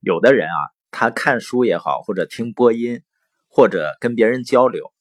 [0.00, 0.58] 有的人啊，
[0.90, 3.02] 他看书也好，或者听播音，
[3.48, 4.92] 或者跟别人交流，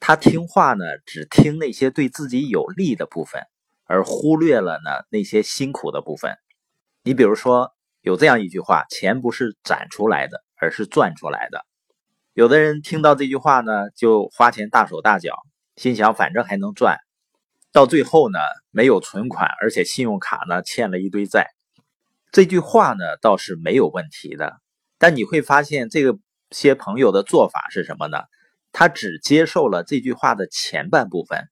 [0.00, 3.42] 他听话呢，只听那些对自己有利的部分，
[3.84, 6.36] 而忽略了呢那些辛苦的部分。
[7.02, 11.66] 你比如说，有这样一句话：“钱不是攒出来的，而是赚出来的。”
[12.32, 15.36] 有的人听到这句话呢，就花钱大手大脚，
[15.76, 16.98] 心想反正还能赚，
[17.72, 18.38] 到最后呢，
[18.70, 21.55] 没有存款，而且信用卡呢欠了一堆债。
[22.36, 24.52] 这句话呢倒是没有问题的，
[24.98, 26.18] 但你会发现这个
[26.50, 28.18] 些朋友的做法是什么呢？
[28.72, 31.48] 他只接受了这句话的前半部分，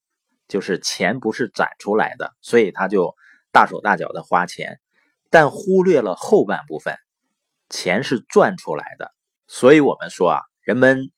[0.47, 3.15] 就是钱不是攒出来的，所以他就
[3.51, 4.79] 大手大脚的花钱，
[5.31, 6.99] 但忽略了后半部分，
[7.71, 9.11] 钱是赚出来的。
[9.47, 10.41] 所以我们说啊。
[10.61, 11.11] 人们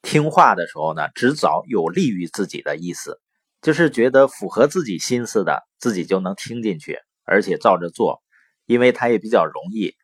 [0.00, 3.20] 听话的时候呢，只找有利于自己的意思，
[3.62, 8.21] 就是觉得符合自己心思的，自己就能听进去，而且照着做，
[8.72, 9.94] 因为它也比较容易，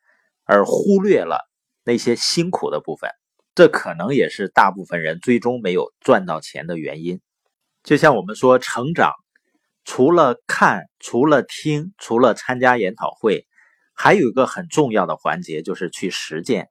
[0.44, 1.48] 而忽略了
[1.84, 3.10] 那些辛苦的部分。
[3.54, 7.20] 这可能也是大部分人最终没有赚到钱的原因。
[7.82, 9.12] 就像我们说，成长
[9.84, 13.46] 除了看、除了听、除了参加研讨会，
[13.94, 16.68] 还有一个很重要的环节，就是去实践。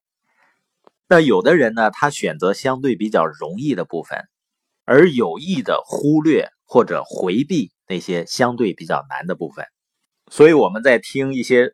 [1.09, 4.19] 那有的人呢，他选择相对比较容易的部分，
[4.85, 9.65] 而有意的忽略或者回避那些相对比较难的部分。
[10.29, 11.73] 所以我们在听一些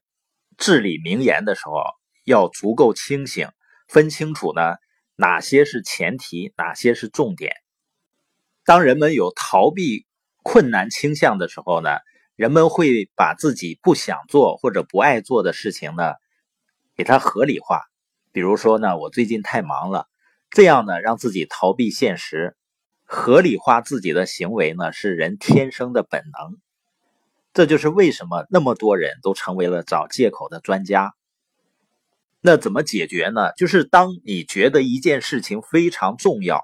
[0.57, 1.83] 至理名言的时候，
[2.23, 3.49] 要足够清醒，
[3.87, 4.75] 分清楚呢
[5.15, 7.53] 哪些是前提，哪些是重点。
[8.65, 10.05] 当人们有逃避
[10.41, 11.89] 困难倾向的时候呢，
[12.35, 16.13] 人们会把自己不想做或者不爱做的事情呢，
[16.95, 17.81] 给它合理化。
[18.31, 20.07] 比如说呢，我最近太忙了，
[20.49, 22.55] 这样呢让自己逃避现实，
[23.05, 26.57] 合理化自己的行为呢是人天生的本能。
[27.53, 31.13] 这就是为什么那么多人都成为了找借口的专家。
[32.41, 33.53] 那怎么解决呢？
[33.53, 36.61] 就是当你觉得一件事情非常重要，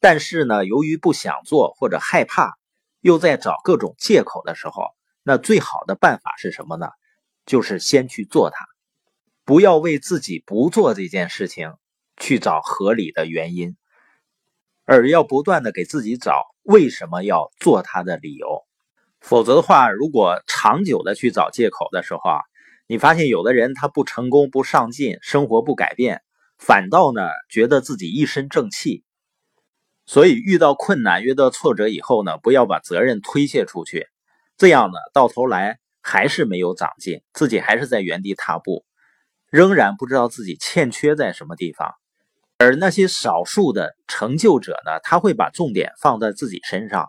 [0.00, 2.58] 但是呢由于不想做或者害怕，
[3.00, 4.88] 又在找各种借口的时候，
[5.22, 6.88] 那最好的办法是什么呢？
[7.46, 8.66] 就是先去做它。
[9.44, 11.74] 不要为自己不做这件事情
[12.16, 13.76] 去找合理的原因，
[14.84, 18.57] 而要不断的给自己找为什么要做它的理由。
[19.20, 22.40] 否则的话，如果长久的去找借口的时候啊，
[22.86, 26.22] 你发现有的人他不成功、不上进，生活不改变，
[26.58, 29.04] 反倒呢觉得自己一身正气。
[30.06, 34.06] 所以遇到困难、遇到挫折以后呢，不要把责任推卸出去，
[34.56, 38.84] 这样呢到头来还是没有长进，自己还是在原地踏步。
[39.50, 41.94] 仍然不知道自己欠缺在什么地方，
[42.58, 45.00] 而那些少数的成就者呢？
[45.02, 47.08] 他会把重点放在自己身上，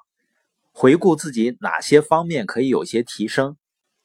[0.81, 3.57] 回顾自己哪些方面可以有些提升。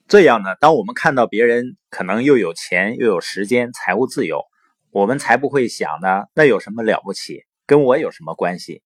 [0.09, 4.43] 这样呢，当我们看到别人可能又有钱又有时间、财务自由，
[4.91, 7.45] 我们才不会想呢，那有什么了不起？
[7.65, 8.83] 跟我有什么关系？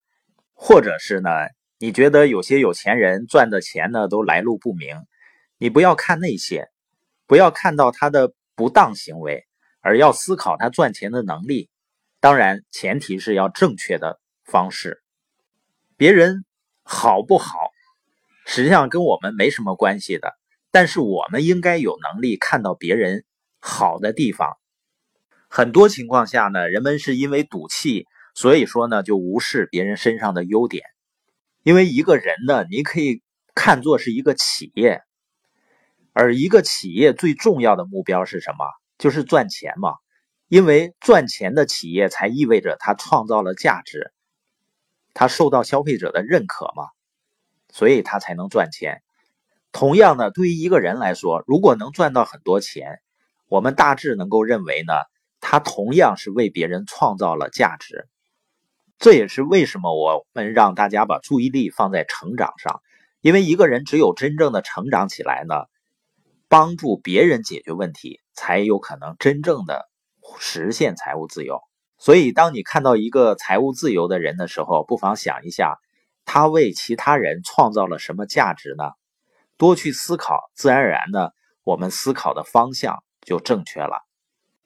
[0.52, 1.30] 或者是呢，
[1.78, 4.94] 你觉得有些有钱人赚的钱呢都来路不明，
[5.56, 6.68] 你不要看那些，
[7.26, 8.34] 不要看到他的。
[8.54, 9.46] 不当行为，
[9.80, 11.70] 而要思考他赚钱的能力。
[12.18, 15.00] 当然，前提是要正确的方式。
[15.96, 16.44] 别人
[16.82, 17.70] 好不好，
[18.50, 20.32] 实际上跟我们没什么关系的。
[20.70, 23.24] 但是我们应该有能力看到别人
[23.60, 24.56] 好的地方。
[25.48, 30.82] 很多情况下呢，人们是因为赌气，所以说呢就无视别人身上的优点。
[31.62, 33.22] 因为一个人呢，你可以
[33.54, 35.02] 看作是一个企业。
[36.14, 38.64] 而一个企业最重要的目标是什么？
[38.96, 39.92] 就是赚钱嘛。
[40.48, 44.10] 因为赚钱的企业才意味着它创造了价值，
[45.12, 46.84] 它受到消费者的认可嘛，
[47.72, 49.02] 所以他才能赚钱。
[49.72, 53.00] 同样呢，对于一个人来说，如果能赚到很多钱，
[53.48, 54.92] 我们大致能够认为呢，
[55.40, 58.08] 他同样是为别人创造了价值。
[58.98, 62.80] 这也是为什么我们让大家把注意力放在成长上，
[63.20, 65.54] 因为一个人只有真正的成长起来呢。
[66.50, 69.86] 帮助别人解决问题，才有可能真正的
[70.38, 71.60] 实现财务自由。
[71.98, 75.76] 所以，当你看到一个财务自由的人的时候，不妨想一下，
[76.28, 78.84] 他为其他人创造了什么价值呢？
[79.56, 81.32] 多去思考，自然而然的，
[81.64, 84.06] 我们思考的方向就正确了。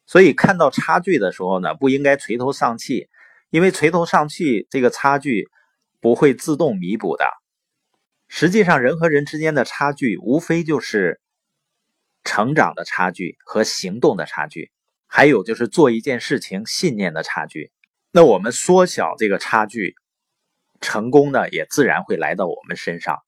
[0.05, 3.09] 所以，看到差距的时候呢，不应该垂头丧气，
[3.51, 5.49] 因为垂头丧气，这个差距
[6.01, 7.25] 不会自动弥补的。
[8.29, 11.21] 实际上，人和人之间的差距，无非就是。
[12.25, 14.71] 成长的差距和行动的差距，
[15.09, 17.73] 还有就是做一件事情信念的差距。
[18.13, 19.97] 那我们缩小这个差距，
[20.83, 23.23] 成功呢也自然会来到我们身上。